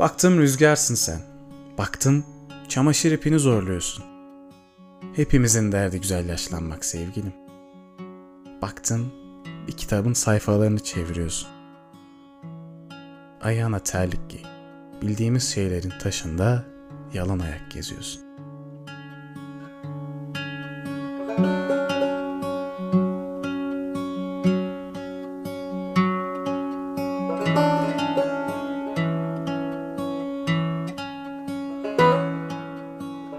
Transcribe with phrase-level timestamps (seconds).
[0.00, 1.20] Baktım rüzgarsın sen.
[1.78, 2.24] Baktım
[2.68, 4.04] çamaşır ipini zorluyorsun.
[5.16, 7.32] Hepimizin derdi güzel yaşlanmak sevgilim.
[8.62, 9.12] Baktım
[9.66, 11.48] bir kitabın sayfalarını çeviriyorsun.
[13.42, 14.42] Ayağına terlik giy.
[15.02, 16.64] Bildiğimiz şeylerin taşında
[17.14, 18.22] yalan ayak geziyorsun.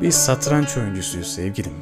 [0.00, 1.72] Biz satranç oyuncusuyuz sevgilim.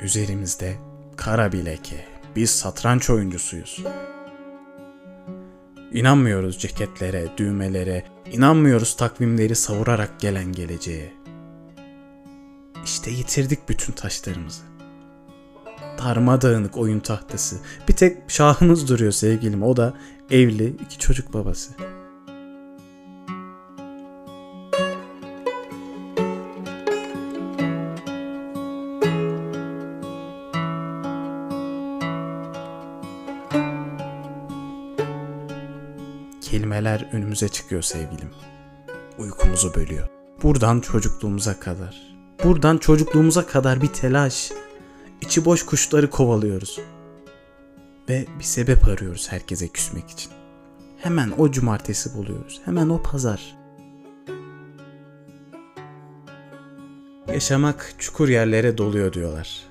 [0.00, 0.76] Üzerimizde
[1.16, 2.04] kara bir leke.
[2.36, 3.82] Biz satranç oyuncusuyuz.
[5.92, 11.12] İnanmıyoruz ceketlere, düğmelere, inanmıyoruz takvimleri savurarak gelen geleceğe.
[12.84, 14.62] İşte yitirdik bütün taşlarımızı.
[15.98, 17.56] Darmadağınık oyun tahtası.
[17.88, 19.62] Bir tek şahımız duruyor sevgilim.
[19.62, 19.94] O da
[20.30, 21.72] evli, iki çocuk babası.
[36.56, 38.30] Kelimeler önümüze çıkıyor sevgilim.
[39.18, 40.08] Uykumuzu bölüyor.
[40.42, 42.16] Buradan çocukluğumuza kadar.
[42.44, 44.52] Buradan çocukluğumuza kadar bir telaş.
[45.20, 46.80] İçi boş kuşları kovalıyoruz.
[48.08, 50.32] Ve bir sebep arıyoruz herkese küsmek için.
[50.98, 52.60] Hemen o cumartesi buluyoruz.
[52.64, 53.56] Hemen o pazar.
[57.28, 59.62] Yaşamak çukur yerlere doluyor diyorlar.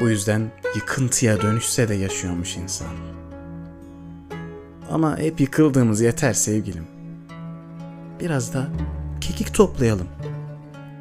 [0.00, 3.27] Bu yüzden yıkıntıya dönüşse de yaşıyormuş insan.
[4.90, 6.84] Ama hep yıkıldığımız yeter sevgilim.
[8.20, 8.68] Biraz da
[9.20, 10.08] kekik toplayalım.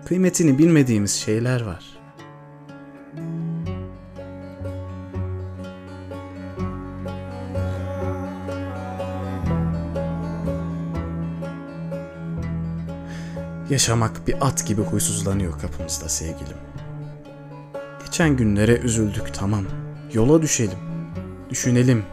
[0.06, 1.84] Kıymetini bilmediğimiz şeyler var.
[13.70, 16.58] Yaşamak bir at gibi huysuzlanıyor kapımızda sevgilim.
[18.06, 19.66] Geçen günlere üzüldük tamam.
[20.14, 20.80] Yola düşelim.
[21.50, 22.04] Düşünelim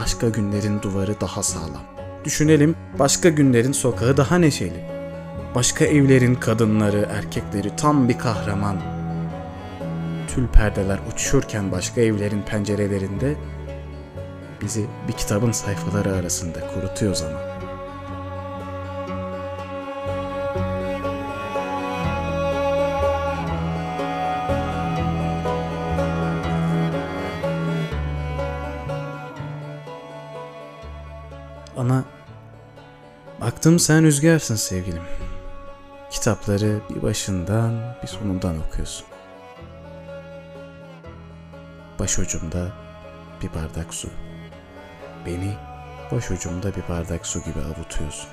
[0.00, 1.82] başka günlerin duvarı daha sağlam.
[2.24, 4.84] Düşünelim başka günlerin sokağı daha neşeli.
[5.54, 8.76] Başka evlerin kadınları, erkekleri tam bir kahraman.
[10.28, 13.34] Tül perdeler uçuşurken başka evlerin pencerelerinde
[14.62, 17.49] bizi bir kitabın sayfaları arasında kurutuyor zaman.
[31.80, 32.04] Ama
[33.40, 35.02] baktım sen rüzgarsın sevgilim.
[36.10, 39.06] Kitapları bir başından bir sonundan okuyorsun.
[41.98, 42.72] Başucumda
[43.42, 44.08] bir bardak su.
[45.26, 45.56] Beni
[46.12, 48.28] başucumda bir bardak su gibi avutuyorsun.